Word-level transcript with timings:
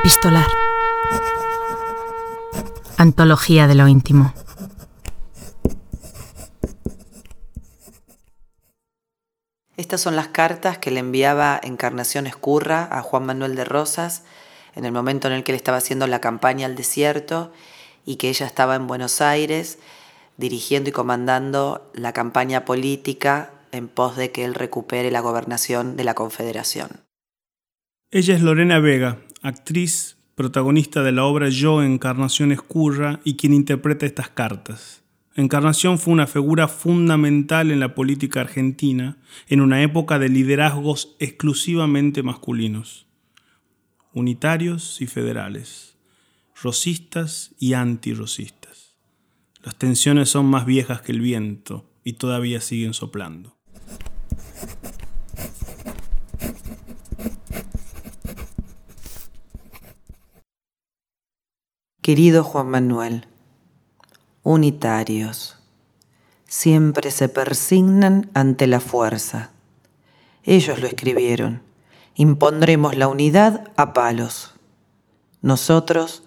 Epistolar. 0.00 0.46
Antología 2.96 3.66
de 3.66 3.74
lo 3.74 3.86
íntimo. 3.86 4.32
Estas 9.76 10.00
son 10.00 10.16
las 10.16 10.28
cartas 10.28 10.78
que 10.78 10.90
le 10.90 11.00
enviaba 11.00 11.60
Encarnación 11.62 12.26
Escurra 12.26 12.88
a 12.90 13.02
Juan 13.02 13.26
Manuel 13.26 13.54
de 13.54 13.66
Rosas 13.66 14.24
en 14.74 14.86
el 14.86 14.92
momento 14.92 15.28
en 15.28 15.34
el 15.34 15.44
que 15.44 15.52
él 15.52 15.56
estaba 15.56 15.76
haciendo 15.76 16.06
la 16.06 16.22
campaña 16.22 16.64
al 16.64 16.76
desierto 16.76 17.52
y 18.06 18.16
que 18.16 18.30
ella 18.30 18.46
estaba 18.46 18.76
en 18.76 18.86
Buenos 18.86 19.20
Aires 19.20 19.78
dirigiendo 20.38 20.88
y 20.88 20.92
comandando 20.92 21.90
la 21.92 22.14
campaña 22.14 22.64
política 22.64 23.50
en 23.70 23.88
pos 23.88 24.16
de 24.16 24.32
que 24.32 24.46
él 24.46 24.54
recupere 24.54 25.10
la 25.10 25.20
gobernación 25.20 25.98
de 25.98 26.04
la 26.04 26.14
Confederación. 26.14 26.88
Ella 28.10 28.34
es 28.34 28.40
Lorena 28.40 28.80
Vega, 28.80 29.18
actriz, 29.42 30.18
protagonista 30.34 31.02
de 31.02 31.12
la 31.12 31.24
obra 31.24 31.48
Yo, 31.48 31.82
Encarnación 31.82 32.52
Escurra 32.52 33.20
y 33.24 33.36
quien 33.36 33.54
interpreta 33.54 34.06
estas 34.06 34.28
cartas. 34.28 35.02
Encarnación 35.34 35.98
fue 35.98 36.12
una 36.12 36.26
figura 36.26 36.68
fundamental 36.68 37.70
en 37.70 37.80
la 37.80 37.94
política 37.94 38.40
argentina 38.40 39.18
en 39.48 39.60
una 39.60 39.82
época 39.82 40.18
de 40.18 40.28
liderazgos 40.28 41.16
exclusivamente 41.18 42.22
masculinos, 42.22 43.06
unitarios 44.12 45.00
y 45.00 45.06
federales, 45.06 45.96
rosistas 46.60 47.54
y 47.58 47.74
antirrosistas. 47.74 48.96
Las 49.62 49.76
tensiones 49.76 50.28
son 50.30 50.46
más 50.46 50.66
viejas 50.66 51.00
que 51.00 51.12
el 51.12 51.20
viento 51.20 51.90
y 52.02 52.14
todavía 52.14 52.60
siguen 52.60 52.92
soplando. 52.92 53.59
Querido 62.02 62.44
Juan 62.44 62.70
Manuel, 62.70 63.26
unitarios, 64.42 65.58
siempre 66.48 67.10
se 67.10 67.28
persignan 67.28 68.30
ante 68.32 68.66
la 68.66 68.80
fuerza. 68.80 69.50
Ellos 70.42 70.80
lo 70.80 70.86
escribieron. 70.86 71.60
Impondremos 72.14 72.96
la 72.96 73.06
unidad 73.06 73.70
a 73.76 73.92
palos. 73.92 74.54
Nosotros, 75.42 76.22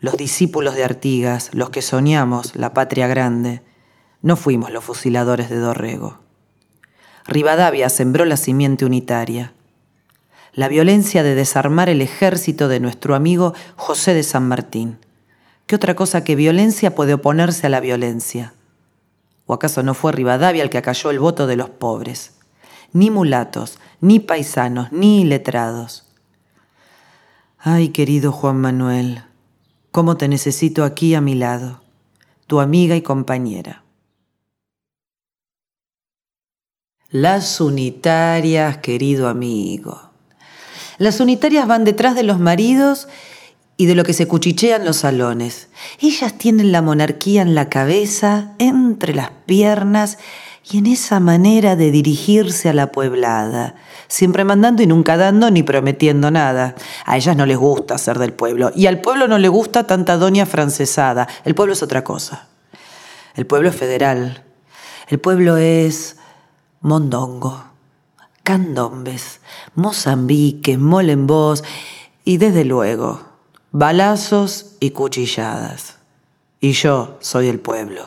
los 0.00 0.16
discípulos 0.16 0.74
de 0.74 0.82
Artigas, 0.82 1.50
los 1.54 1.70
que 1.70 1.82
soñamos 1.82 2.56
la 2.56 2.74
patria 2.74 3.06
grande, 3.06 3.62
no 4.22 4.34
fuimos 4.34 4.72
los 4.72 4.82
fusiladores 4.82 5.48
de 5.48 5.60
Dorrego. 5.60 6.18
Rivadavia 7.28 7.90
sembró 7.90 8.24
la 8.24 8.36
simiente 8.36 8.84
unitaria. 8.84 9.54
La 10.56 10.68
violencia 10.68 11.22
de 11.22 11.34
desarmar 11.34 11.90
el 11.90 12.00
ejército 12.00 12.68
de 12.68 12.80
nuestro 12.80 13.14
amigo 13.14 13.52
José 13.76 14.14
de 14.14 14.22
San 14.22 14.48
Martín. 14.48 14.96
¿Qué 15.66 15.76
otra 15.76 15.94
cosa 15.94 16.24
que 16.24 16.34
violencia 16.34 16.94
puede 16.94 17.12
oponerse 17.12 17.66
a 17.66 17.68
la 17.68 17.78
violencia? 17.78 18.54
¿O 19.44 19.52
acaso 19.52 19.82
no 19.82 19.92
fue 19.92 20.12
Rivadavia 20.12 20.62
el 20.62 20.70
que 20.70 20.78
acalló 20.78 21.10
el 21.10 21.18
voto 21.18 21.46
de 21.46 21.56
los 21.56 21.68
pobres? 21.68 22.38
Ni 22.94 23.10
mulatos, 23.10 23.78
ni 24.00 24.18
paisanos, 24.18 24.90
ni 24.92 25.24
letrados. 25.24 26.06
Ay, 27.58 27.90
querido 27.90 28.32
Juan 28.32 28.56
Manuel, 28.56 29.24
cómo 29.92 30.16
te 30.16 30.26
necesito 30.26 30.84
aquí 30.84 31.14
a 31.14 31.20
mi 31.20 31.34
lado, 31.34 31.82
tu 32.46 32.60
amiga 32.60 32.96
y 32.96 33.02
compañera. 33.02 33.84
Las 37.10 37.60
unitarias, 37.60 38.78
querido 38.78 39.28
amigo. 39.28 40.05
Las 40.98 41.20
unitarias 41.20 41.66
van 41.66 41.84
detrás 41.84 42.14
de 42.14 42.22
los 42.22 42.38
maridos 42.38 43.08
y 43.76 43.86
de 43.86 43.94
lo 43.94 44.04
que 44.04 44.14
se 44.14 44.26
cuchichean 44.26 44.84
los 44.84 44.98
salones. 44.98 45.68
Ellas 46.00 46.38
tienen 46.38 46.72
la 46.72 46.82
monarquía 46.82 47.42
en 47.42 47.54
la 47.54 47.68
cabeza, 47.68 48.52
entre 48.58 49.14
las 49.14 49.30
piernas 49.44 50.18
y 50.70 50.78
en 50.78 50.86
esa 50.86 51.20
manera 51.20 51.76
de 51.76 51.90
dirigirse 51.90 52.68
a 52.68 52.72
la 52.72 52.90
pueblada, 52.90 53.76
siempre 54.08 54.44
mandando 54.44 54.82
y 54.82 54.86
nunca 54.86 55.16
dando 55.16 55.50
ni 55.50 55.62
prometiendo 55.62 56.30
nada. 56.30 56.74
A 57.04 57.16
ellas 57.16 57.36
no 57.36 57.46
les 57.46 57.58
gusta 57.58 57.98
ser 57.98 58.18
del 58.18 58.32
pueblo 58.32 58.72
y 58.74 58.86
al 58.86 59.00
pueblo 59.00 59.28
no 59.28 59.38
le 59.38 59.48
gusta 59.48 59.86
tanta 59.86 60.16
doña 60.16 60.46
francesada. 60.46 61.28
El 61.44 61.54
pueblo 61.54 61.74
es 61.74 61.82
otra 61.82 62.02
cosa. 62.02 62.48
El 63.34 63.46
pueblo 63.46 63.68
es 63.68 63.76
federal. 63.76 64.42
El 65.08 65.20
pueblo 65.20 65.56
es 65.56 66.16
mondongo, 66.80 67.64
candombes, 68.46 69.40
mozambique, 69.74 70.78
molenbos 70.78 71.64
y 72.24 72.36
desde 72.36 72.64
luego 72.64 73.20
balazos 73.72 74.76
y 74.78 74.90
cuchilladas. 74.92 75.96
Y 76.60 76.70
yo 76.72 77.18
soy 77.20 77.48
el 77.48 77.58
pueblo. 77.58 78.06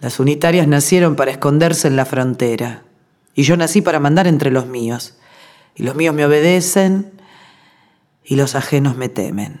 Las 0.00 0.18
unitarias 0.18 0.66
nacieron 0.66 1.14
para 1.14 1.30
esconderse 1.30 1.86
en 1.86 1.94
la 1.94 2.04
frontera, 2.04 2.82
y 3.36 3.44
yo 3.44 3.56
nací 3.56 3.80
para 3.80 4.00
mandar 4.00 4.26
entre 4.26 4.50
los 4.50 4.66
míos, 4.66 5.14
y 5.76 5.84
los 5.84 5.94
míos 5.94 6.12
me 6.12 6.26
obedecen, 6.26 7.12
y 8.24 8.34
los 8.34 8.56
ajenos 8.56 8.96
me 8.96 9.08
temen. 9.08 9.60